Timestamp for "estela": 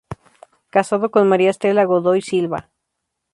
1.51-1.85